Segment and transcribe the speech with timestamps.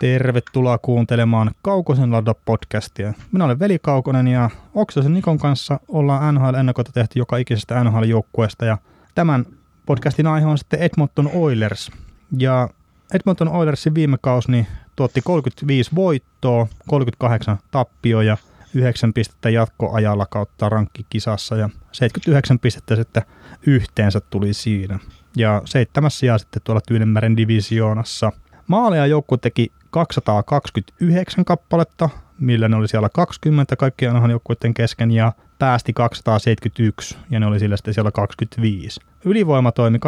[0.00, 3.12] Tervetuloa kuuntelemaan Kaukosen ladda podcastia.
[3.32, 8.64] Minä olen Veli Kaukonen ja Oksasen Nikon kanssa ollaan NHL ennakota tehty joka ikisestä NHL-joukkueesta
[8.64, 8.78] ja
[9.14, 9.46] tämän
[9.86, 11.92] podcastin aihe on sitten Edmonton Oilers.
[12.38, 12.68] Ja
[13.14, 18.36] Edmonton Oilersin viime kausi niin tuotti 35 voittoa, 38 tappioja,
[18.74, 23.22] 9 pistettä jatkoajalla kautta rankkikisassa ja 79 pistettä sitten
[23.66, 24.98] yhteensä tuli siinä.
[25.36, 28.32] Ja seitsemäs sijaa sitten tuolla Tyynemeren divisioonassa.
[28.66, 35.32] Maaleja joukkue teki 229 kappaletta, millä ne oli siellä 20 kaikkien ainahan joukkueiden kesken, ja
[35.58, 39.00] päästi 271, ja ne oli sillä sitten siellä 25.
[39.24, 39.98] Ylivoima toimi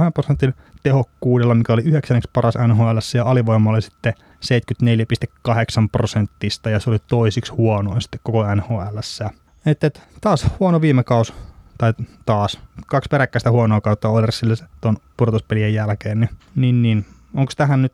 [0.00, 5.52] 21,2 prosentin tehokkuudella, mikä oli yhdeksänneksi paras NHL, ja alivoima oli sitten 74,8
[5.92, 8.98] prosenttista, ja se oli toisiksi huonoin sitten koko NHL.
[9.66, 11.34] Et, et, taas huono viime kaus,
[11.78, 11.92] tai
[12.26, 17.17] taas kaksi peräkkäistä huonoa kautta Oilersille tuon pudotuspelien jälkeen, niin, niin, niin.
[17.34, 17.92] Onko tähän nyt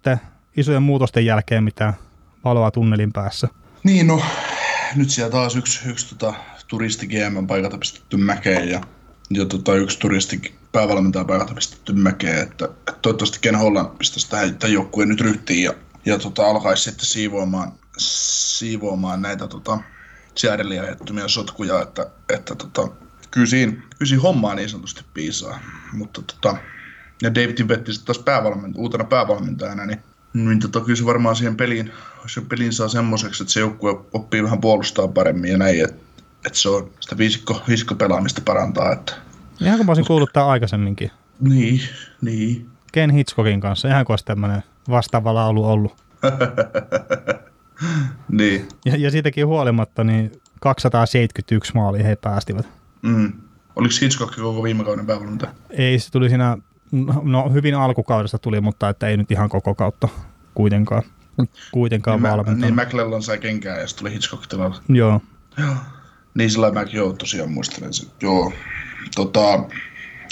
[0.56, 1.94] isojen muutosten jälkeen mitä
[2.44, 3.48] valoa tunnelin päässä?
[3.84, 4.22] Niin no,
[4.96, 6.34] nyt siellä taas yksi, yksi tota,
[6.68, 8.80] turisti GM paikalta pistetty mäkeen ja,
[9.30, 14.58] ja tota, yksi turisti päävalmentaja paikalta pistetty mäkeen, että, että toivottavasti Ken Holland pistäisi tähän,
[14.58, 15.74] tämän joukkueen nyt ryhtiin ja,
[16.06, 19.78] ja tota, alkaisi sitten siivoamaan, siivoamaan näitä tota,
[20.34, 22.88] Seattlein aiheuttamia sotkuja, että, että tota,
[23.30, 23.72] kyllä siinä
[24.22, 25.60] hommaa niin sanotusti piisaa,
[25.92, 26.56] mutta tota,
[27.22, 29.98] ja David Vetti sitten taas päävalmentaja, uutena päävalmentajana, niin
[30.34, 31.92] niin tota, kyllä se varmaan siihen peliin,
[32.26, 36.02] se pelin saa semmoiseksi, että se joukkue oppii vähän puolustaa paremmin ja näin, että,
[36.46, 38.92] että se on sitä viisikko, viisikko pelaamista parantaa.
[38.92, 39.14] Että.
[39.60, 41.10] Ihan kuin mä olisin kuullut tämän aikaisemminkin.
[41.40, 41.80] Niin,
[42.20, 42.66] niin.
[42.92, 45.96] Ken Hitchcockin kanssa, ihan kuin olisi tämmöinen vastaava laulu ollut.
[48.28, 48.68] niin.
[48.84, 52.68] Ja, ja siitäkin huolimatta, niin 271 maalia he päästivät.
[53.02, 53.32] Mm.
[53.76, 55.52] Oliko Hitchcock koko viime kauden päävalmentaja?
[55.70, 56.58] Ei, se tuli siinä
[57.22, 60.08] no hyvin alkukaudesta tuli, mutta että ei nyt ihan koko kautta
[60.54, 61.02] kuitenkaan,
[61.72, 62.60] kuitenkaan niin valmentanut.
[62.60, 64.44] Niin McLellan sai kenkää ja sitten tuli Hitchcock.
[64.88, 65.20] Joo.
[65.58, 65.74] Joo.
[66.34, 68.08] Niin sillä mä joo, tosiaan muistelen sen.
[68.20, 68.52] Joo.
[69.14, 69.64] Tota,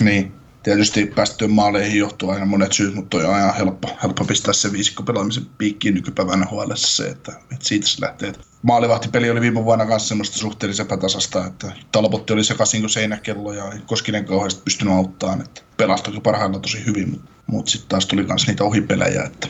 [0.01, 0.33] niin.
[0.63, 5.03] Tietysti päästettyjen maaleihin johtuu aina monet syyt, mutta on aina helppo, helppo pistää se viisikko
[5.03, 8.33] pelaamisen piikkiin nykypäivänä HL se, että, että siitä se lähtee.
[8.63, 13.73] Maalivahtipeli oli viime vuonna kanssa semmoista suhteellisen epätasasta, että Talbotti oli sekaisin kuin seinäkello ja
[13.87, 18.23] Koskinen kauheasti pystynyt auttamaan, että pelasi toki parhailla tosi hyvin, mutta, mutta sitten taas tuli
[18.23, 19.49] myös niitä ohipelejä, että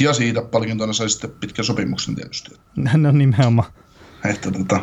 [0.00, 2.50] ja siitä palkintona sai sitten pitkän sopimuksen tietysti.
[2.96, 3.72] No nimenomaan.
[4.24, 4.80] Että tota,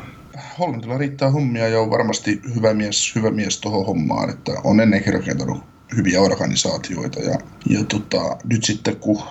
[0.59, 5.13] Hollandilla riittää hommia ja on varmasti hyvä mies, hyvä mies tuohon hommaan, että on ennenkin
[5.13, 5.63] rakentanut
[5.95, 7.38] hyviä organisaatioita ja,
[7.69, 9.21] ja tota, nyt sitten kun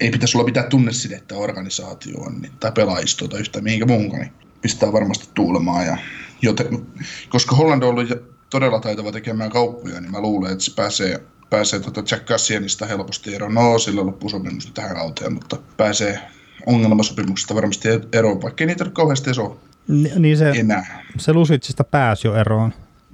[0.00, 4.32] ei pitäisi olla mitään tunnesidettä organisaatioon niin, tai pelaajistoa tai yhtään mihinkä muuhunkaan, niin
[4.62, 5.86] pistää varmasti tuulemaan.
[5.86, 5.96] Ja,
[6.42, 6.86] joten,
[7.28, 8.08] koska Holland on ollut
[8.50, 13.34] todella taitava tekemään kauppoja, niin mä luulen, että se pääsee, pääsee tota Jack Cassianista helposti
[13.34, 13.54] eroon.
[13.54, 16.20] No, sillä loppusopimus tähän kauteen, mutta pääsee
[16.66, 19.56] ongelmasopimuksesta varmasti eroon, vaikka ei niitä nyt kauheasti ole
[19.88, 21.04] Ni, niin se, enää.
[21.18, 22.72] Se Lusitsista pääsi jo eroon.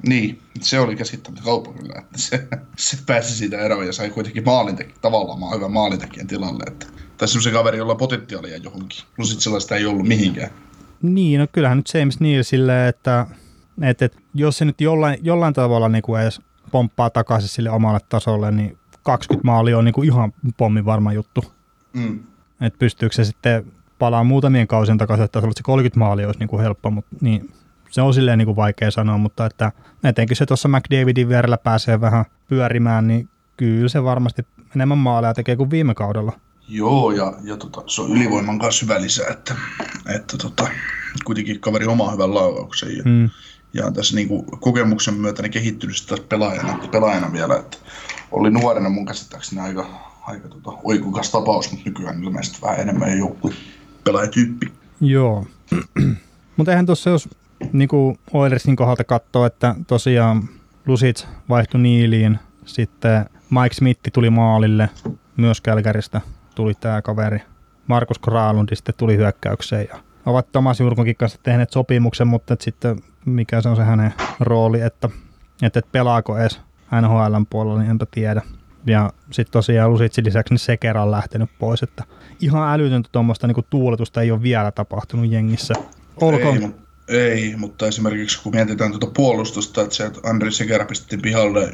[0.08, 4.44] Niin, se oli käsittämättä kauppa kyllä, että se, se pääsi siitä eroon ja sai kuitenkin
[4.44, 6.64] maalintekijän, tavallaan hyvän maalintekijän tilalle.
[6.66, 6.86] Että,
[7.18, 8.98] tai semmoisen kaveri, jolla on potentiaalia johonkin.
[9.18, 10.50] Lusitsilla sitä ei ollut mihinkään.
[11.02, 13.26] Niin, no kyllähän nyt James Neal silleen, että,
[13.82, 16.40] että, että jos se nyt jollain, jollain tavalla niin kuin edes
[16.72, 21.44] pomppaa takaisin sille omalle tasolle, niin 20 maalia on niin kuin ihan pommin varma juttu.
[21.92, 22.18] Mm.
[22.60, 26.62] Että pystyykö se sitten palaa muutamien kausien takaisin, että se 30 maalia olisi niin kuin
[26.62, 27.50] helppo, mutta niin,
[27.90, 29.72] se on silleen niin kuin vaikea sanoa, mutta että
[30.04, 34.42] etenkin se tuossa McDavidin vierellä pääsee vähän pyörimään, niin kyllä se varmasti
[34.76, 36.32] enemmän maaleja tekee kuin viime kaudella.
[36.68, 39.54] Joo, ja, ja tota, se on ylivoiman kanssa hyvä lisä, että,
[40.14, 40.68] että tota,
[41.24, 42.96] kuitenkin kaveri omaa hyvän laukauksen.
[42.96, 43.30] Ja, hmm.
[43.72, 47.76] ja tässä niin kuin, kokemuksen myötä niin kehittynyt sitä pelaajana, pelaajana vielä, että
[48.32, 49.86] oli nuorena mun käsittääkseni aika,
[50.22, 53.54] aika tota, oikukas tapaus, mutta nykyään ilmeisesti vähän enemmän joukkue
[54.06, 54.72] pelaajatyyppi.
[55.00, 55.46] Joo.
[56.56, 57.28] Mutta eihän tuossa, jos
[57.72, 60.48] niin kuin Oilersin kohdalta katsoo, että tosiaan
[60.86, 64.88] Lusits vaihtui Niiliin, sitten Mike Smith tuli maalille,
[65.36, 66.20] myös Kälkäristä
[66.54, 67.38] tuli tämä kaveri.
[67.86, 73.60] Markus Kraalundi sitten tuli hyökkäykseen ja ovat Tomas Jurkonkin kanssa tehneet sopimuksen, mutta sitten mikä
[73.60, 75.08] se on se hänen rooli, että,
[75.62, 76.60] että, pelaako edes
[77.00, 78.42] NHLn puolella, niin enpä tiedä.
[78.86, 82.04] Ja sitten tosiaan Lusitsin lisäksi niin Sekera on lähtenyt pois, että
[82.40, 85.74] ihan älytöntä tuommoista niin tuuletusta ei ole vielä tapahtunut jengissä.
[86.20, 86.74] Olkoon.
[87.08, 91.72] Ei, ei, mutta esimerkiksi kun mietitään tuota puolustusta, että se, että Andri Sekera pistettiin pihalle,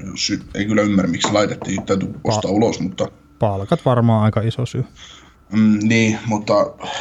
[0.54, 3.08] ei kyllä ymmärrä, miksi laitettiin, täytyy ostaa pa- ulos, mutta...
[3.38, 4.84] Palkat varmaan aika iso syy.
[5.52, 6.54] Mm, niin, mutta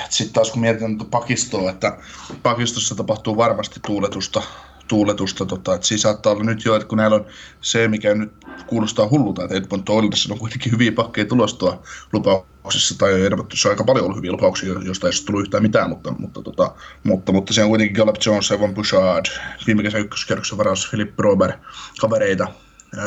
[0.09, 1.97] sitten taas kun mietitään tuota pakistoa, että
[2.43, 4.41] pakistossa tapahtuu varmasti tuuletusta,
[4.91, 5.45] tuuletusta.
[5.45, 7.25] Tota, että siis saattaa olla nyt jo, että kun näillä on
[7.61, 8.31] se, mikä nyt
[8.67, 11.83] kuulostaa hullulta, että Edmonton Oilersilla on kuitenkin hyviä pakkeja tulostoa
[12.13, 16.11] lupauksissa, tai Edmontonissa on aika paljon ollut hyviä lupauksia, joista ei tullut yhtään mitään, mutta,
[16.19, 16.71] mutta, tota,
[17.03, 19.25] mutta, mutta se on kuitenkin Gallup Jones, Evan Bouchard,
[19.67, 21.55] viime kesän ykköskierroksen varaus Philip Robert,
[22.01, 22.47] kavereita.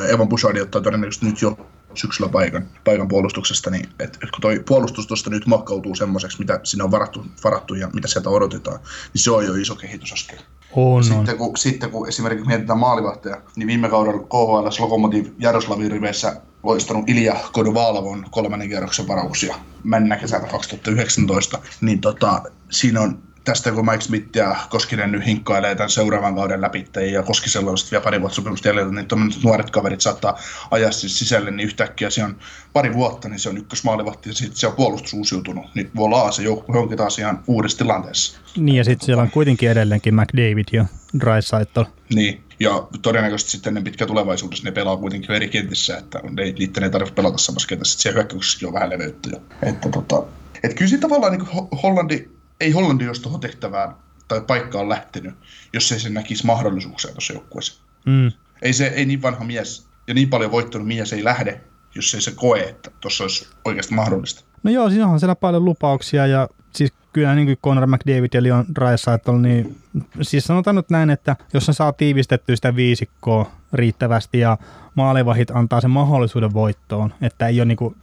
[0.09, 1.59] Evan Bouchard ottaa todennäköisesti nyt jo
[1.95, 6.61] syksyllä paikan, paikan puolustuksesta, niin et, et kun toi puolustus tuosta nyt muokkautuu semmoiseksi, mitä
[6.63, 8.79] sinne on varattu, varattu ja mitä sieltä odotetaan,
[9.15, 10.39] niin se on jo iso kehitysaskel.
[10.77, 16.41] On, sitten, kun, sitten kun esimerkiksi mietitään maalivahteja, niin viime kaudella KHL Lokomotiv Jaroslavin riveissä
[16.63, 23.87] loistanut Ilja Kodovalavon kolmannen kierroksen varauksia männä kesältä 2019, niin tota, siinä on tästä kun
[23.87, 28.21] Mike Smith ja Koskinen nyt hinkkailee tämän seuraavan kauden läpi ja Koskisella on vielä pari
[28.21, 29.09] vuotta sopimusta jäljellä, niin
[29.45, 30.39] nuoret kaverit saattaa
[30.71, 32.37] ajaa siis sisälle, niin yhtäkkiä se on
[32.73, 36.43] pari vuotta, niin se on ykkösmaalivahti ja sitten se on puolustus uusiutunut, niin volaa se
[36.43, 38.39] joukkue onkin taas ihan uudessa tilanteessa.
[38.57, 40.85] Niin ja sitten siellä on kuitenkin edelleenkin McDavid ja
[41.21, 41.85] Drysaitel.
[42.15, 46.83] Niin, ja todennäköisesti sitten ennen pitkä tulevaisuudessa ne pelaa kuitenkin eri kentissä, että ei, niiden
[46.83, 49.43] ei tarvitse pelata samassa kentässä, sitten siellä hyökkäyksessäkin on vähän leveyttä jo.
[49.63, 50.23] Että tota,
[50.63, 53.95] et kyllä siinä tavallaan niin Hollandi ei Hollandi olisi tuohon tehtävään
[54.29, 55.35] tai paikkaan lähtenyt,
[55.73, 57.83] jos ei se näkisi mahdollisuuksia tuossa joukkueessa.
[58.07, 58.33] Mm.
[58.63, 61.61] Ei se ei niin vanha mies ja niin paljon voittanut mies ei lähde,
[61.95, 64.45] jos ei se koe, että tuossa olisi oikeasti mahdollista.
[64.63, 68.43] No joo, siis onhan siellä paljon lupauksia ja siis kyllä niin kuin Conor McDavid ja
[68.43, 69.77] Leon Draisaitl, niin
[70.23, 74.59] siis sanotaan nyt näin, että jos saa tiivistettyä sitä viisikkoa riittävästi ja
[74.95, 77.97] maalivahit antaa sen mahdollisuuden voittoon, että ei ole niin kuin,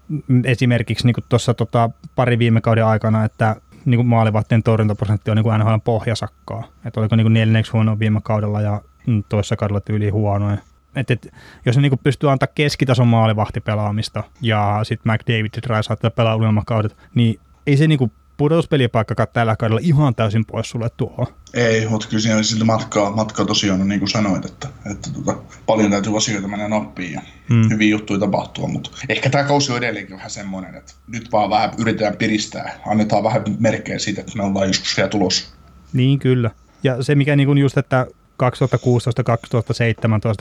[0.44, 5.43] esimerkiksi niin tuossa tota, pari viime kauden aikana, että niin kuin maalivahtien torjuntaprosentti on niin
[5.43, 6.63] kuin NHL pohjasakkaa.
[6.85, 8.81] Että oliko niin kuin neljänneksi huono viime kaudella ja
[9.29, 10.57] toisessa kaudella tyyli huonoja.
[10.95, 11.33] Et, et,
[11.65, 16.97] jos ne niin kuin pystyy antaa keskitason maalivahtipelaamista ja sitten McDavid ja Dreisaitl pelaa kaudet,
[17.15, 18.11] niin ei se niin kuin
[18.41, 21.27] pudotuspelipaikkakaan tällä kaudella ihan täysin pois sulle tuohon.
[21.53, 25.35] Ei, mutta kyllä siinä siltä matkaa, matkaa tosiaan, niin kuin sanoit, että, että tota,
[25.65, 27.69] paljon täytyy asioita mennä nappiin ja hmm.
[27.69, 31.71] hyviä juttuja tapahtua, mutta ehkä tämä kausi on edelleenkin vähän semmoinen, että nyt vaan vähän
[31.77, 35.53] yritetään piristää, annetaan vähän merkkejä siitä, että me ollaan joskus vielä tulos.
[35.93, 36.51] Niin kyllä.
[36.83, 38.07] Ja se mikä niin kuin just, että
[38.43, 38.45] 2016-2017,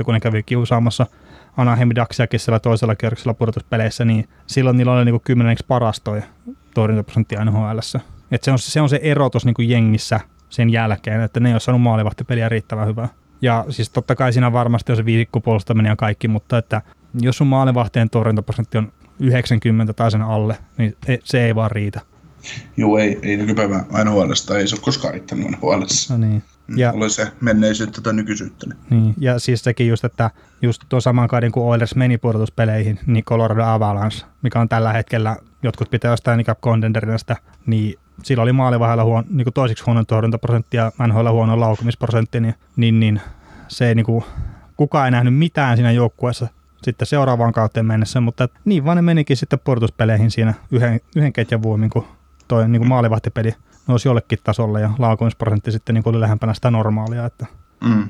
[0.05, 1.07] kun ne kävi kiusaamassa
[1.57, 6.23] Anaheim Ducksiakin siellä toisella kierroksella pudotuspeleissä, niin silloin niillä oli niin kymmeneksi paras toi
[6.75, 7.79] torjuntaprosentti NHL.
[8.31, 10.21] Et se, on, se on se ero tuossa niin jengissä
[10.51, 13.09] sen jälkeen, että ne ei ole saanut maalivahtipeliä riittävän hyvää.
[13.43, 16.83] Ja siis totta kai siinä varmasti on se viisikkopuolustaminen ja kaikki, mutta että
[17.21, 22.01] jos sun maalivahtien torjuntaprosentti on 90 tai sen alle, niin se ei vaan riitä.
[22.77, 26.15] Joo, ei, ei nykypäivän NHLstä, ei se ole koskaan riittänyt NHLssä.
[26.15, 26.43] No niin.
[26.67, 28.67] Mm, ja, Oli se menneisyyttä tai nykyisyyttä.
[28.91, 29.15] Niin.
[29.19, 30.31] Ja siis sekin just, että
[30.63, 35.37] just tuon saman kauden kun Oilers meni pudotuspeleihin, niin Colorado Avalanche, mikä on tällä hetkellä,
[35.63, 37.37] jotkut pitää jostain niin contenderina sitä,
[37.67, 42.55] niin sillä oli maalivahdella huon, niin kuin toisiksi huono torjuntaprosentti ja NHL huono laukumisprosentti, niin,
[42.77, 43.21] niin, niin
[43.69, 44.25] se ei niin kuin,
[44.77, 46.49] kukaan ei nähnyt mitään siinä joukkueessa
[46.83, 51.63] sitten seuraavaan kauteen mennessä, mutta niin vaan ne menikin sitten pudotuspeleihin siinä yhden, yhden ketjan
[51.63, 52.05] vuomin, kun
[52.49, 53.55] toi niin kuin maalivahtipeli
[53.87, 57.27] nousi jollekin tasolle ja laukumisprosentti sitten niin kuin oli lähempänä sitä normaalia.
[57.27, 57.47] Että.
[57.85, 58.09] Mm.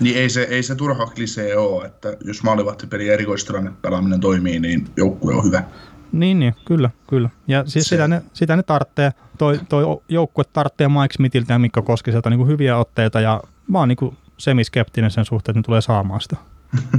[0.00, 4.60] Niin ei se, ei se turha klisee ole, että jos maalivahtipeli ja erikoistilanne pelaaminen toimii,
[4.60, 5.64] niin joukkue on hyvä.
[6.12, 7.30] Niin, niin kyllä, kyllä.
[7.48, 11.82] Ja siis sitä ne, sitä ne tarvitsee, toi, toi joukkue tarvitsee Mike Smithiltä ja Mikko
[11.82, 15.80] Koskiselta niin kuin hyviä otteita ja mä oon niin semiskeptinen sen suhteen, että ne tulee
[15.80, 16.36] saamaan sitä.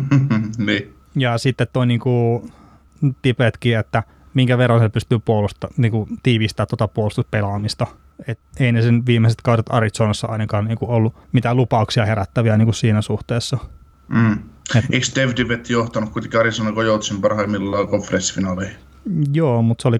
[0.57, 0.93] niin.
[1.15, 2.51] Ja sitten toi niin kuin
[3.21, 7.87] tipetkin, että minkä verran se pystyy puolusta, niin kuin tiivistämään tuota puolustuspelaamista.
[8.27, 12.65] Et ei ne sen viimeiset kaudet Arizonassa ainakaan niin kuin ollut mitään lupauksia herättäviä niin
[12.65, 13.57] kuin siinä suhteessa.
[14.07, 14.39] Mm.
[14.75, 18.75] Et, Eikö Dave Divet johtanut kuitenkin Arizona Coyotesin parhaimmillaan konferenssifinaaleihin?
[19.33, 19.97] Joo, mutta se oli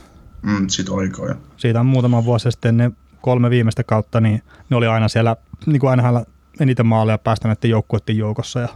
[0.00, 0.02] 2011-2012.
[0.42, 1.34] Mm, siitä oliko jo.
[1.56, 5.36] Siitä on muutama vuosi sitten ne kolme viimeistä kautta, niin ne oli aina siellä
[5.66, 6.24] niin kuin aina
[6.60, 8.68] eniten maaleja päästäneiden joukkueiden joukossa ja,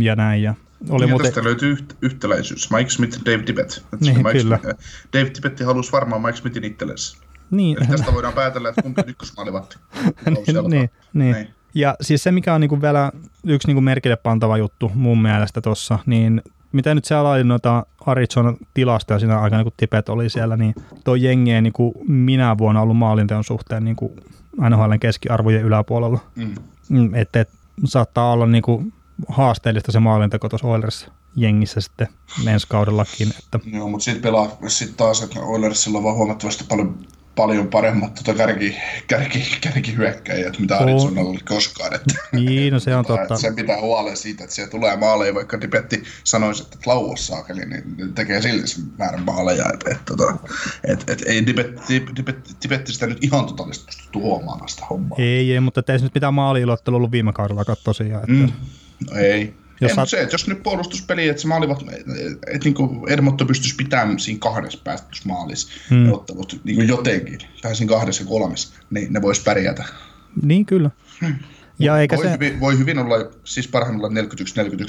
[0.00, 0.42] ja näin.
[0.42, 0.54] Ja
[0.90, 1.26] oli ja muuten...
[1.26, 2.70] tästä löytyy yht, yhtäläisyys.
[2.70, 3.78] Mike Smith ja Dave Tippett.
[4.00, 4.58] Niin, Mike kyllä.
[4.62, 4.80] Smith,
[5.12, 7.18] Dave Tippett halusi varmaan Mike Smithin itsellensä.
[7.50, 7.76] Niin.
[7.78, 9.76] Eli tästä voidaan päätellä, että kumpi on ykkösmaalivatti.
[9.94, 10.90] niin, niin, niin.
[11.12, 11.48] niin.
[11.74, 13.12] Ja siis se, mikä on niinku vielä
[13.44, 18.54] yksi niinku merkille pantava juttu mun mielestä tuossa, niin mitä nyt siellä oli noita Arizona
[18.74, 21.72] tilastoja siinä aikana, kun Tipet oli siellä, niin tuo jengi ei niin
[22.08, 24.12] minä vuonna ollut maalinteon suhteen niin kuin
[24.68, 26.18] NHLn keskiarvojen yläpuolella.
[26.36, 26.54] Mm.
[26.88, 27.48] mm että et,
[27.84, 28.92] saattaa olla niin kuin
[29.28, 32.08] haasteellista se maalinteko tuossa Oilers jengissä sitten
[32.46, 33.28] ensi kaudellakin.
[33.38, 33.60] Että.
[33.72, 36.98] Joo, mutta sitten pelaa sit taas, että Oilersilla on vaan huomattavasti paljon
[37.38, 38.76] paljon paremmat tota kärki,
[39.06, 41.94] kärki, kärkihyökkäjät, mitä Arizonalla oli koskaan.
[41.94, 43.36] Että, niin, no se on totta.
[43.36, 48.14] Se pitää huolen siitä, että siellä tulee maaleja, vaikka Dipetti sanoisi, että lauas saakeli, niin
[48.14, 49.64] tekee silti sen määrän maaleja.
[49.74, 50.48] Että, että, että,
[50.84, 55.18] että, että ei Dipetti, Dipetti, Dipetti sitä nyt ihan totaalisesti pysty tuomaan sitä hommaa.
[55.18, 58.22] Ei, ei, mutta ei se nyt mitään maaliilottelu ollut viime kaudella tosiaan.
[58.22, 58.32] Että...
[58.32, 58.52] Mm,
[59.10, 60.08] no ei, jos ei, saat...
[60.08, 61.82] se, että jos nyt puolustuspeli, että se maalivat,
[62.46, 66.12] että niin Edmonton pystyisi pitämään siinä kahdessa päästysmaalissa hmm.
[66.12, 69.84] ottelut niin jotenkin, pääsin kahdessa ja kolmessa, niin ne vois pärjätä.
[70.42, 70.90] Niin kyllä.
[71.20, 71.34] Hmm.
[71.78, 72.32] Ja eikä voi, se...
[72.32, 74.18] hyvin, voi hyvin olla, siis parhaimmillaan 41-41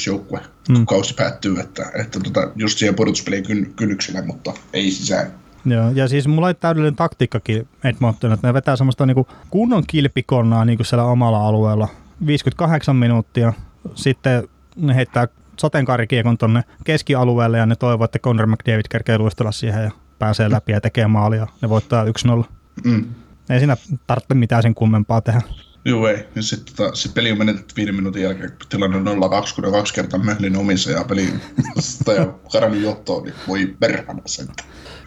[0.08, 0.76] joukkue, hmm.
[0.76, 5.32] kun kausi päättyy, että, että tota, just siihen pudotuspeliin kyn, kynnyksellä, mutta ei sisään.
[5.66, 10.66] Joo, ja siis mulla oli täydellinen taktiikkakin Edmonton, että ne vetää semmoista niinku kunnon kilpikonnaa
[10.66, 11.88] niinku siellä omalla alueella.
[12.26, 13.54] 58 minuuttia,
[13.96, 14.48] sitten
[14.80, 15.28] ne heittää
[15.60, 20.72] sateenkaarikiekon tonne keskialueelle ja ne toivoo, että Conor McDavid kerkee luistella siihen ja pääsee läpi
[20.72, 21.48] ja tekee maalia.
[21.62, 22.44] Ne voittaa 1-0.
[22.84, 23.06] Mm.
[23.50, 25.42] Ei siinä tarvitse mitään sen kummempaa tehdä.
[25.86, 26.26] Joo ei.
[26.36, 29.72] Ja sitten tota, se peli on menetetty viiden minuutin jälkeen, kun tilanne on 0-2, kun
[29.72, 31.34] kaksi kertaa möhlin omissa ja peli
[32.18, 34.48] ja karannut johtoon, niin voi perhana sen.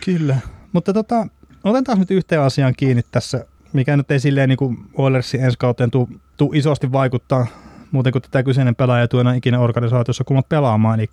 [0.04, 0.38] Kyllä.
[0.72, 1.26] Mutta tota,
[1.64, 5.90] otetaan nyt yhteen asiaan kiinni tässä, mikä nyt ei silleen niin kuin Oilersin ensi kauteen
[5.90, 7.46] tuu, tuu isosti vaikuttaa
[7.92, 11.10] muuten kuin tätä kyseinen pelaaja tuona ikinä organisaatiossa kuulemma pelaamaan, eli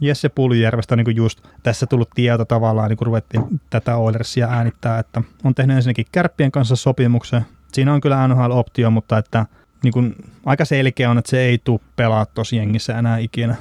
[0.00, 5.22] Jesse Puljärvestä niin just tässä tullut tieto tavallaan, niin kun ruvettiin tätä Oilersia äänittää, että
[5.44, 7.46] on tehnyt ensinnäkin kärppien kanssa sopimuksen.
[7.72, 9.46] Siinä on kyllä NHL-optio, mutta että
[9.82, 13.56] niin kun, aika selkeä on, että se ei tule pelaa tosi jengissä enää ikinä.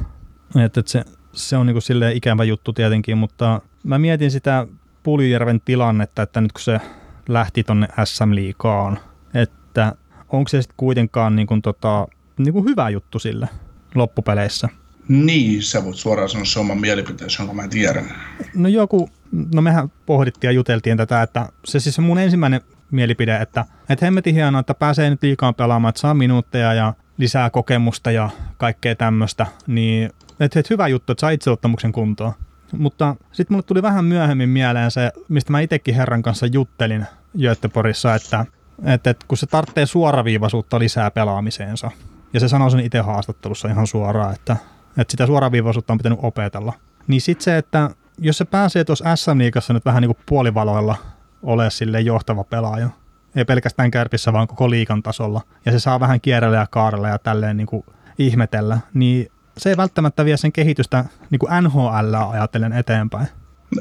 [0.66, 1.04] Että, että se,
[1.34, 4.68] se on niin silleen ikävä juttu tietenkin, mutta mä mietin sitä
[5.04, 6.82] Puljärven tilannetta, että nyt kun se
[7.28, 9.00] lähti tonne SM-liikaan,
[9.34, 9.96] että
[10.30, 12.08] onko se sitten kuitenkaan niin kun tota,
[12.44, 13.50] niin kuin hyvä juttu sille
[13.96, 14.70] loppupeleissä.
[15.08, 18.16] Niin, sä voit suoraan sanoa se oman mielipiteesi, jonka mä tiedän.
[18.56, 19.10] No joku,
[19.56, 24.36] no mehän pohdittiin ja juteltiin tätä, että se siis mun ensimmäinen mielipide, että, että hemmetin
[24.36, 29.46] hienoa, että pääsee nyt liikaan pelaamaan, että saa minuutteja ja lisää kokemusta ja kaikkea tämmöistä,
[29.68, 32.34] niin että, että hyvä juttu, että saa itseottamuksen kuntoon.
[32.78, 37.06] Mutta sitten mulle tuli vähän myöhemmin mieleen se, mistä mä itsekin herran kanssa juttelin
[37.42, 38.46] Göteborgissa, että,
[38.86, 41.92] että, että kun se tarvitsee suoraviivaisuutta lisää pelaamiseensa,
[42.34, 44.58] ja se sanoi sen itse haastattelussa ihan suoraan, että,
[44.98, 46.74] että sitä suoraviivaisuutta on pitänyt opetella.
[47.08, 50.96] Niin sitten se, että jos se pääsee tuossa SM-liigassa nyt vähän niin kuin puolivaloilla
[51.44, 52.90] ole sille johtava pelaaja,
[53.36, 57.20] ei pelkästään kärpissä, vaan koko liikan tasolla, ja se saa vähän kierrellä ja kaarella ja
[57.20, 57.86] tälleen niin kuin
[58.18, 63.28] ihmetellä, niin se ei välttämättä vie sen kehitystä niin kuin NHL ajatellen eteenpäin.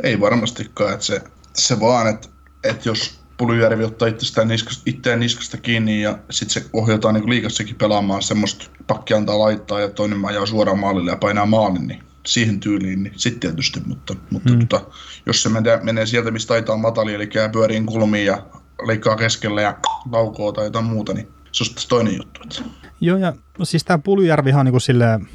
[0.03, 1.23] Ei varmastikaan, että se,
[1.55, 2.29] se vaan, että,
[2.65, 7.77] että jos Puljujärvi ottaa itsestään niskasta, itseään niskasta kiinni ja sitten se ohjataan niin liikassakin
[7.77, 12.61] pelaamaan semmoista pakki antaa laittaa ja toinen ajaa suoraan maalille ja painaa maalin, niin siihen
[12.61, 14.67] tyyliin, niin sitten tietysti, mutta, mutta hmm.
[14.67, 14.87] tota,
[15.27, 18.43] jos se menee, menee sieltä, mistä taitaa matali, eli käy pyöriin kulmiin ja
[18.87, 19.79] leikkaa keskelle ja
[20.13, 22.41] laukoo tai jotain muuta, niin se on toinen juttu.
[22.43, 22.63] Että.
[23.01, 23.33] Joo, ja
[23.63, 25.29] siis tämä Puljujärvi on niin kuin silleen,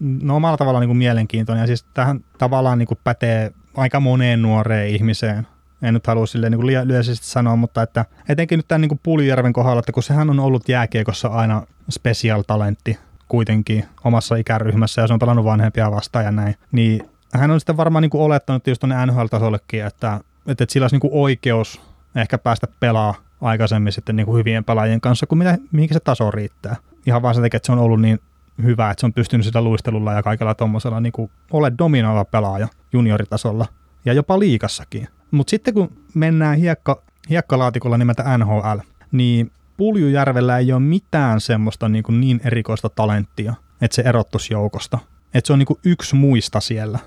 [0.00, 4.42] no omalla tavallaan niin kuin mielenkiintoinen, ja siis tähän tavallaan niin kuin pätee aika moneen
[4.42, 5.46] nuoreen ihmiseen,
[5.84, 9.78] en nyt halua silleen niin lyöisesti sanoa, mutta että etenkin nyt tämän niin Puljärven kohdalla,
[9.78, 12.98] että kun sehän on ollut jääkiekossa aina special talentti
[13.28, 17.76] kuitenkin omassa ikäryhmässä ja se on pelannut vanhempia vastaan ja näin, niin hän on sitten
[17.76, 21.80] varmaan niin kuin olettanut just tuonne NHL-tasollekin, että, että, että sillä olisi niin kuin oikeus
[22.16, 26.30] ehkä päästä pelaa aikaisemmin sitten niin kuin hyvien pelaajien kanssa, kuin mitä, mihinkä se taso
[26.30, 26.76] riittää.
[27.06, 28.20] Ihan vaan sen takia, että se on ollut niin
[28.62, 31.12] hyvä, että se on pystynyt sitä luistelulla ja kaikella tuommoisella niin
[31.50, 33.66] ole dominoiva pelaaja junioritasolla
[34.04, 35.08] ja jopa liikassakin.
[35.34, 38.78] Mutta sitten kun mennään hiekka, hiekkalaatikolla nimeltä NHL,
[39.12, 44.98] niin Puljujärvellä ei ole mitään semmoista niin, kuin niin erikoista talenttia, että se erottuisi joukosta.
[45.34, 46.98] Että se on niin kuin yksi muista siellä.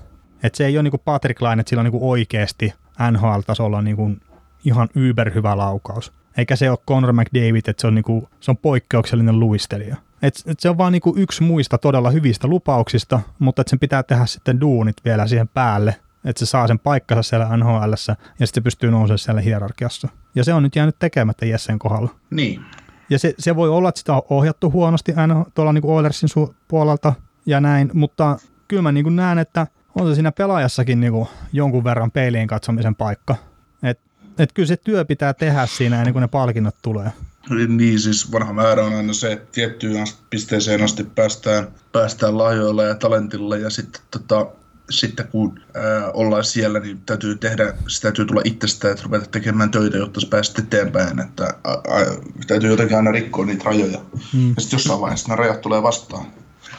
[0.42, 2.74] Että se ei ole niin kuin Patrick Laine, että sillä on niin kuin oikeasti
[3.10, 4.20] NHL-tasolla niin kuin
[4.64, 6.12] ihan yberhyvä laukaus.
[6.36, 9.96] Eikä se ole Conor McDavid, että se on, niin kuin, se on poikkeuksellinen luistelija.
[10.22, 14.02] Et, et se on vaan niinku yksi muista todella hyvistä lupauksista, mutta että sen pitää
[14.02, 17.92] tehdä sitten duunit vielä siihen päälle, että se saa sen paikkansa siellä NHL
[18.40, 20.08] ja sitten pystyy nousemaan siellä hierarkiassa.
[20.34, 22.14] Ja se on nyt jäänyt tekemättä Jessen kohdalla.
[22.30, 22.64] Niin.
[23.10, 26.54] Ja se, se voi olla, että sitä on ohjattu huonosti aina tuolla niin Oilersin su-
[26.68, 27.12] puolelta
[27.46, 32.10] ja näin, mutta kyllä mä niin näen, että on se siinä pelaajassakin niin jonkun verran
[32.10, 33.36] peiliin katsomisen paikka.
[33.82, 34.04] Että
[34.38, 37.12] et kyllä se työ pitää tehdä siinä ennen kuin ne palkinnot tulee.
[37.68, 42.94] Niin, siis vanha määrä on aina se, että tiettyyn pisteeseen asti päästään, päästään lahjoilla ja
[42.94, 44.46] talentilla ja sitten tota,
[44.90, 49.70] sitten kun ää, ollaan siellä, niin täytyy tehdä, se täytyy tulla itsestään, että ruveta tekemään
[49.70, 51.20] töitä, jotta pääset eteenpäin.
[51.20, 52.06] Että ää, ää,
[52.46, 53.98] täytyy jotenkin aina rikkoa niitä rajoja.
[54.34, 54.48] Mm.
[54.48, 56.26] Ja sitten jossain vaiheessa nämä rajat tulee vastaan.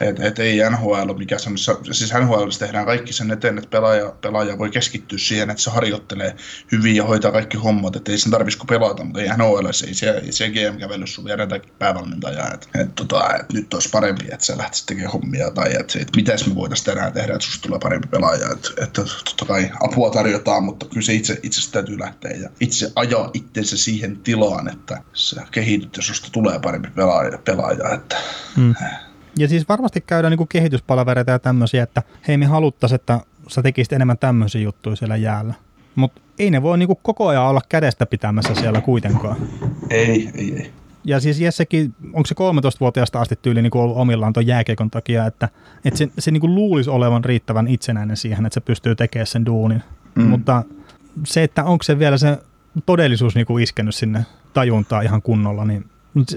[0.02, 4.58] Et, et ei NHL mikä semmoisessa, siis NHL tehdään kaikki sen eteen, että pelaaja, pelaaja
[4.58, 6.36] voi keskittyä siihen, että se harjoittelee
[6.72, 10.10] hyvin ja hoitaa kaikki hommat, että ei sen tarvitsisi pelata, mutta ei NHL, ei se,
[10.10, 14.46] ei se GM kävely sun viereen päävalmentaja, että et, tota, et nyt olisi parempi, että
[14.46, 17.80] sä lähtisit tekemään hommia tai että et, miten me voitaisiin tänään tehdä, että susta tulee
[17.80, 22.32] parempi pelaaja, että et, totta kai apua tarjotaan, mutta kyllä se itse, itse täytyy lähteä
[22.32, 27.90] ja itse ajaa itsensä siihen tilaan, että sä kehityt ja susta tulee parempi pelaaja, pelaaja
[27.94, 28.18] että
[28.58, 28.76] mm.
[29.40, 33.94] Ja siis varmasti käydään niin kehityspalavereita ja tämmöisiä, että hei me haluttaisiin, että sä tekisit
[33.94, 35.54] enemmän tämmöisiä juttuja siellä jäällä.
[35.96, 39.38] Mutta ei ne voi niin koko ajan olla kädestä pitämässä siellä kuitenkaan.
[39.90, 40.72] Ei, ei, ei.
[41.04, 45.50] Ja siis Jessekin, onko se 13-vuotiaasta asti tyyli niin ollut omillaan tuon jääkiekon takia, että,
[45.86, 49.84] että se, se niin luulisi olevan riittävän itsenäinen siihen, että se pystyy tekemään sen duunin.
[50.16, 50.24] Mm.
[50.24, 50.64] Mutta
[51.24, 52.38] se, että onko se vielä se
[52.86, 55.86] todellisuus niin kuin iskenyt sinne tajuntaa ihan kunnolla, niin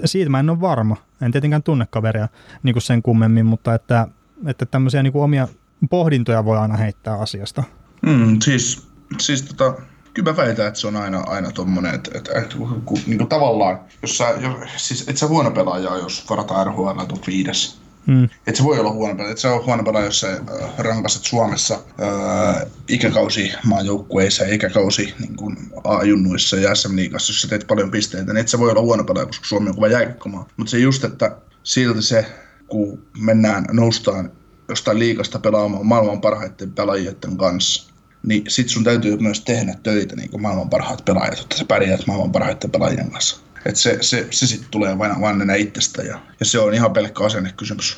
[0.05, 0.97] siitä mä en ole varma.
[1.21, 2.27] En tietenkään tunne kaveria
[2.63, 4.07] niin kuin sen kummemmin, mutta että,
[4.45, 5.47] että tämmöisiä niin kuin omia
[5.89, 7.63] pohdintoja voi aina heittää asiasta.
[8.01, 8.87] Mm, siis,
[9.19, 9.81] siis tota,
[10.13, 13.29] kyllä mä väitän, että se on aina, aina tommonen, että, että, että kun, niin kuin
[13.29, 18.29] tavallaan, jos sä, jos, siis et sä huono pelaaja, jos varataan RHL top 5, Mm.
[18.47, 19.37] Et se voi olla huono pelaaja.
[19.37, 25.57] Se on huono pelaaja, jos sä äh, rankaset Suomessa äh, ikäkausi maajoukkueissa ikäkausi niin kuin
[25.83, 29.25] A-junnuissa ja SM-liigassa, jos sä teet paljon pisteitä, niin et se voi olla huono pelaaja,
[29.25, 30.47] koska Suomi on kuva jääkikkomaa.
[30.57, 32.25] Mutta se just, että silti se,
[32.67, 34.31] kun mennään, noustaan
[34.69, 37.93] jostain liikasta pelaamaan maailman parhaiten pelaajien kanssa,
[38.27, 42.07] niin sit sun täytyy myös tehdä töitä niin kuin maailman parhaat pelaajat, jotta sä pärjäät
[42.07, 43.37] maailman parhaiten pelaajien kanssa.
[43.65, 46.93] Et se, se, se sitten tulee vain, vain enää itsestä ja, ja, se on ihan
[46.93, 47.97] pelkkä asennekysymys.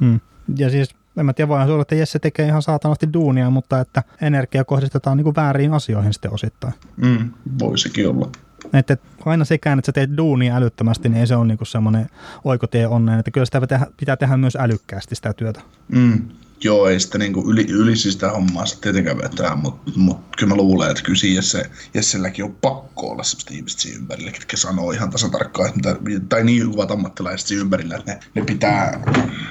[0.00, 0.20] Hmm.
[0.56, 3.80] Ja siis en mä tiedä, voihan se olla, että Jesse tekee ihan saatanasti duunia, mutta
[3.80, 6.74] että energia kohdistetaan niin kuin väärin asioihin sitten osittain.
[6.96, 8.30] Mm, voisikin olla.
[8.72, 12.06] Että aina sekään, että sä teet duunia älyttömästi, niin ei se ole niin semmoinen
[12.44, 13.18] oikotie onneen.
[13.18, 13.60] Että kyllä sitä
[13.96, 15.60] pitää tehdä myös älykkäästi sitä työtä.
[15.88, 16.28] Mm,
[16.64, 20.56] joo, ei sitä niin yli, yli sitä hommaa sitä tietenkään vetää, mutta mut, kyllä mä
[20.56, 24.90] luulen, että kyllä siinä se, Jesselläkin on pakko olla sellaista ihmistä siinä ympärillä, ketkä sanoo
[24.92, 25.96] ihan tasan tarkkaan, että,
[26.28, 29.00] tai niin hyvät ammattilaiset siinä ympärillä, että ne, ne pitää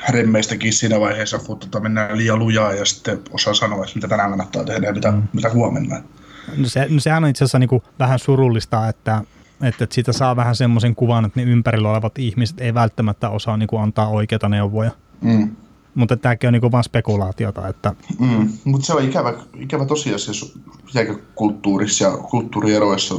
[0.09, 4.29] remmeistäkin siinä vaiheessa, kun tota, mennään liian lujaa ja sitten osaa sanoa, että mitä tänään
[4.29, 5.23] kannattaa tehdä ja mitä, mm.
[5.33, 6.01] mitä huomenna.
[6.57, 9.23] No, se, no sehän on itse asiassa niin vähän surullista, että
[9.61, 13.57] että, että siitä saa vähän semmoisen kuvan, että ne ympärillä olevat ihmiset ei välttämättä osaa
[13.57, 14.91] niin kuin antaa oikeita neuvoja.
[15.21, 15.55] Mm.
[15.99, 17.67] Mutta tämäkin on niinku vain spekulaatiota.
[17.67, 17.95] Että...
[18.19, 20.49] Mm, mutta se on ikävä, ikävä tosiasia
[20.93, 23.15] jääkekulttuurissa ja kulttuurieroissa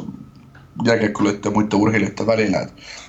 [0.84, 2.66] jääkiekkoilijoiden ja muiden urheilijoiden välillä.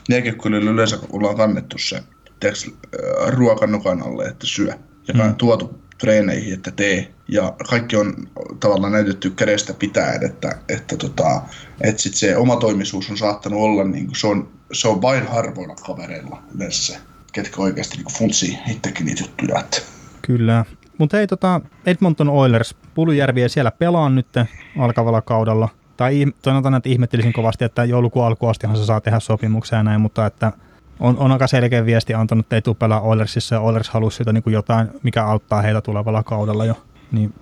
[0.10, 2.04] Jääkiekkoilijoille yleensä ollaan kannettu se
[2.40, 2.72] tiiäks,
[3.28, 4.74] ruokan alle, että syö.
[5.08, 5.36] Ja mm.
[5.36, 7.14] tuotu treeneihin, että tee.
[7.28, 8.14] Ja kaikki on
[8.60, 11.42] tavallaan näytetty kädestä pitäen, että, että, tota,
[11.82, 15.76] että sit se omatoimisuus on saattanut olla, niin kuin, se, on, se on vain harvoilla
[15.76, 19.60] kavereilla yleensä se ketkä oikeasti niin funtsii itsekin niitä juttuja.
[19.60, 19.78] Että.
[20.22, 20.66] Kyllä.
[20.98, 24.28] Mutta hei, tota, Edmonton Oilers, Pulujärvi ei siellä pelaa nyt
[24.80, 25.70] alkavalla kaudella.
[25.98, 30.26] Tai sanotaan, että ihmettelisin kovasti, että joulukuun alkuastihan se saa tehdä sopimuksia ja näin, mutta
[30.26, 30.52] että
[31.00, 34.34] on, on aika selkeä viesti antanut, että ei tule pelaa Oilersissa ja Oilers halusi sitä
[34.34, 36.84] niin kuin jotain, mikä auttaa heitä tulevalla kaudella jo.
[37.12, 37.34] Niin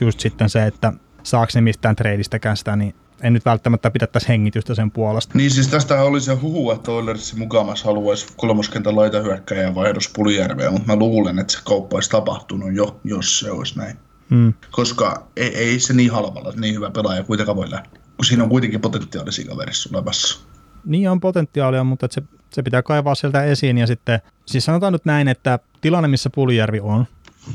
[0.00, 4.74] just sitten se, että saako ne mistään treidistäkään sitä, niin en nyt välttämättä pidettäisi hengitystä
[4.74, 5.38] sen puolesta.
[5.38, 10.86] Niin siis tästä oli se huhu, että Oilersin mukamas haluaisi kolmoskentän laitahyökkäjän vaihdos Pulijärveä, mutta
[10.86, 13.96] mä luulen, että se kauppa olisi tapahtunut jo, jos se olisi näin.
[14.30, 14.54] Hmm.
[14.70, 18.48] Koska ei, ei, se niin halvalla, niin hyvä pelaaja kuitenkaan voi lähteä, kun siinä on
[18.48, 20.40] kuitenkin potentiaalisia kaverissa olemassa.
[20.84, 25.04] Niin on potentiaalia, mutta se, se pitää kaivaa sieltä esiin ja sitten, siis sanotaan nyt
[25.04, 27.06] näin, että tilanne, missä Pulijärvi on,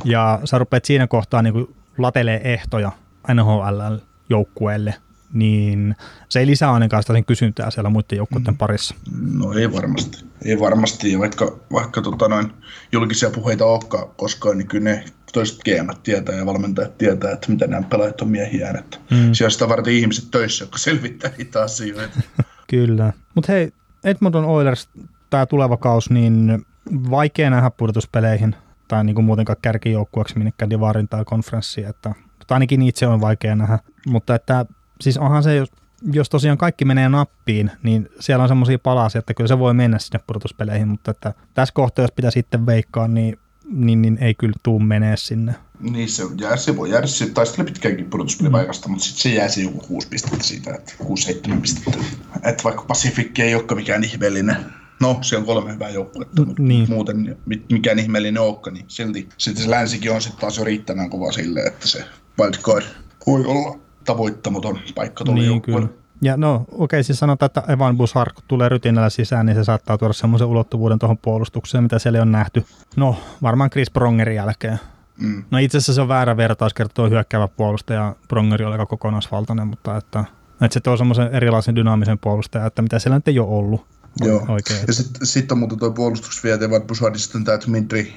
[0.06, 2.91] ja sä rupeat siinä kohtaa niin latelee ehtoja
[3.34, 4.93] NHL-joukkueelle,
[5.34, 5.96] niin
[6.30, 8.58] se ei lisää ainakaan sitä kysyntää siellä muiden joukkueiden mm.
[8.58, 8.96] parissa.
[9.34, 10.26] No ei varmasti.
[10.46, 12.54] Ei varmasti, ja vaikka, vaikka tota noin,
[12.91, 17.67] julkisia puheita olekaan koskaan, niin kyllä ne toiset GM tietää ja valmentajat tietää, että mitä
[17.67, 18.69] nämä pelaajat on miehiä.
[18.69, 19.34] Että mm.
[19.34, 22.19] Siellä sitä varten ihmiset töissä, jotka selvittää niitä asioita.
[22.72, 23.13] kyllä.
[23.36, 23.72] Mutta hei,
[24.04, 24.89] Edmonton Oilers,
[25.30, 26.65] tämä tuleva kausi, niin
[27.10, 28.56] vaikea nähdä pudotuspeleihin
[28.88, 32.15] tai niin kuin muutenkaan kärkijoukkueeksi minnekään divarin tai konferenssiin, että
[32.48, 34.65] tai ainakin itse on vaikea nähdä, mutta että
[35.01, 35.69] siis onhan se, jos,
[36.13, 39.99] jos tosiaan kaikki menee nappiin, niin siellä on semmoisia palasia, että kyllä se voi mennä
[39.99, 44.53] sinne pudotuspeleihin, mutta että tässä kohtaa, jos pitää sitten veikkaa, niin, niin, niin ei kyllä
[44.63, 45.56] tuu menee sinne.
[45.79, 48.91] Niin, se, jää, se voi jäädä se taistella pitkäänkin pudotuspelipaikasta, mm.
[48.91, 51.99] mutta sitten se jää se joku kuusi pistettä siitä, että kuusi seitsemän pistettä.
[52.43, 54.56] Että vaikka Pasifikki ei olekaan mikään ihmeellinen,
[55.01, 56.89] No, se on kolme hyvää joukkuetta, mutta niin.
[56.89, 57.38] muuten
[57.71, 61.60] mikään ihmeellinen oukka, niin silti sitten se länsikin on sitten taas jo riittävän kova sille,
[61.60, 62.06] että se
[62.39, 62.86] wildcard
[63.27, 65.87] voi olla tavoittamaton paikka tuolla niin, kyllä.
[66.21, 69.63] Ja no, okei, okay, siis sanotaan, että Evan Bushar, kun tulee rytinällä sisään, niin se
[69.63, 72.65] saattaa tuoda semmoisen ulottuvuuden tuohon puolustukseen, mitä siellä on nähty.
[72.95, 74.79] No, varmaan Chris Prongerin jälkeen.
[75.17, 75.43] Mm.
[75.51, 79.97] No itse asiassa se on väärä vertaus, kertoo hyökkäävä puolustaja, Prongeri on aika kokonaisvaltainen, mutta
[79.97, 80.25] että,
[80.61, 83.85] että se tuo semmoisen erilaisen dynaamisen puolustajan, että mitä siellä nyt ei ole ollut.
[84.21, 84.45] Joo.
[84.47, 84.79] Oikein.
[84.87, 88.13] Ja sitten sit on muuten tuo puolustusviete Evan Bushardista tämä Dmitri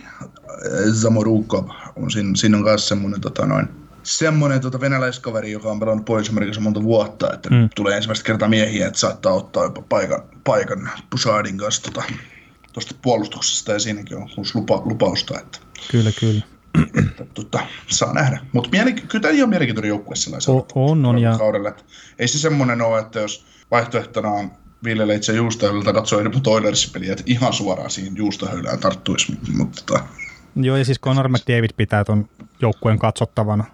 [0.93, 3.69] Zamorukov on siinä, siinä on myös semmoinen tota noin,
[4.07, 7.69] semmoinen tuota venäläiskaveri, joka on pelannut Pohjois-Amerikassa monta vuotta, että mm.
[7.75, 12.13] tulee ensimmäistä kertaa miehiä, että saattaa ottaa jopa paikan, paikan Bushardin kanssa tuota,
[12.73, 15.39] tuosta puolustuksesta ja siinäkin on lupa, lupausta.
[15.39, 15.59] Että,
[15.91, 16.43] kyllä, kyllä.
[16.99, 18.39] Että, tuota, saa nähdä.
[18.53, 18.71] Mutta
[19.09, 20.65] kyllä tämä on mielenkiintoinen joukkue sellainen.
[20.75, 21.19] On, on.
[21.19, 21.39] Ja...
[21.39, 21.69] Kaudella.
[21.69, 21.83] Että
[22.19, 24.51] ei se semmoinen ole, että jos vaihtoehtona on
[24.85, 29.39] Ville Leitse juustohöylältä katsoo Edmund Oilersin peliä, että ihan suoraan siihen juustohöylään tarttuisi.
[29.57, 30.05] Mutta, tota...
[30.57, 32.29] Joo, ja siis Conor McDavid pitää tuon
[32.61, 33.65] joukkueen katsottavana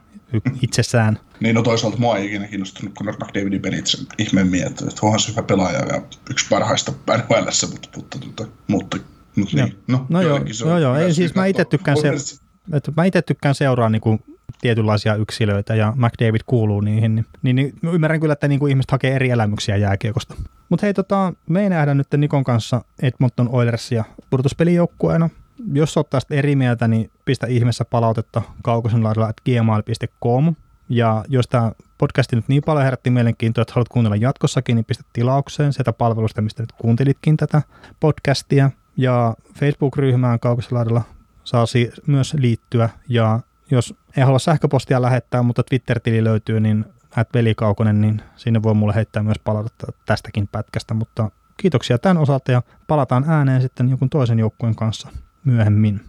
[0.62, 1.18] itsessään.
[1.40, 5.20] Niin, no toisaalta mua ei ikinä kiinnostunut Conor McDavidin pelit sen ihmeemmin, että, että onhan
[5.20, 7.34] se hyvä pelaaja ja yksi parhaista nhl
[7.70, 8.96] mutta, mutta, mutta, mutta,
[9.36, 9.78] mutta niin.
[9.88, 10.96] No, no joo, joo, joo.
[10.96, 12.12] Ei, siis mä itse tykkään, se,
[12.72, 14.20] että mä itse tykkään seuraa niin kuin
[14.60, 18.90] tietynlaisia yksilöitä ja McDavid kuuluu niihin, niin, niin, niin ymmärrän kyllä, että niin kuin ihmiset
[18.90, 20.34] hakee eri elämyksiä jääkiekosta.
[20.68, 25.30] Mutta hei, tota, me ei nähdä nyt Nikon kanssa Edmonton Oilersia pudotuspelijoukkueena
[25.72, 30.54] jos olet tästä eri mieltä, niin pistä ihmeessä palautetta kaukosen laidalla gmail.com.
[30.88, 35.04] Ja jos tämä podcasti nyt niin paljon herätti mielenkiintoa, että haluat kuunnella jatkossakin, niin pistä
[35.12, 37.62] tilaukseen sieltä palvelusta, mistä nyt kuuntelitkin tätä
[38.00, 38.70] podcastia.
[38.96, 41.02] Ja Facebook-ryhmään kaukosen laidalla
[41.44, 41.64] saa
[42.06, 42.88] myös liittyä.
[43.08, 46.84] Ja jos ei halua sähköpostia lähettää, mutta Twitter-tili löytyy, niin
[47.16, 50.94] at velikaukonen, niin sinne voi mulle heittää myös palautetta tästäkin pätkästä.
[50.94, 55.08] Mutta kiitoksia tämän osalta ja palataan ääneen sitten jonkun toisen joukkueen kanssa
[55.44, 56.00] myöhemmin.